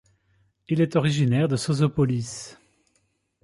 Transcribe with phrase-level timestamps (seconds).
[0.67, 2.57] Il est originaire de Sozopolis.